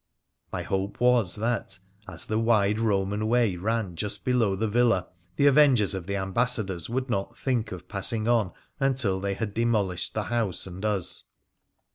My 0.51 0.63
hope 0.63 0.99
was 0.99 1.35
that, 1.35 1.77
as 2.07 2.25
the 2.25 2.39
wide 2.39 2.79
Roman 2.79 3.27
way 3.27 3.55
ran 3.55 3.95
just 3.95 4.25
below 4.25 4.55
the 4.55 4.67
villa, 4.67 5.07
the 5.35 5.45
avengers 5.45 5.93
of 5.93 6.07
the 6.07 6.15
Ambassadors 6.15 6.89
would 6.89 7.07
not 7.07 7.37
think 7.37 7.71
of 7.71 7.87
passing 7.87 8.27
on 8.27 8.51
until 8.79 9.19
they 9.19 9.35
had 9.35 9.53
demolished 9.53 10.15
the 10.15 10.23
house 10.23 10.65
and 10.65 10.83
us. 10.83 11.25